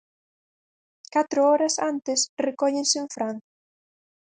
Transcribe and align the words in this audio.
Catro 1.13 1.41
horas 1.49 1.75
antes 1.93 2.19
recóllense 2.47 2.97
en 3.03 3.07
Francia. 3.15 3.57